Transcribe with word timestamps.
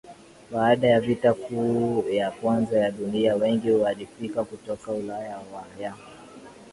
Baada 0.51 0.87
ya 0.87 0.99
Vita 1.01 1.33
Kuu 1.33 2.05
ya 2.11 2.31
Kwanza 2.31 2.79
ya 2.79 2.91
Dunia 2.91 3.35
wengi 3.35 3.71
walifika 3.71 4.43
kutoka 4.43 4.91
Ulaya 4.91 5.41
ya 5.79 5.95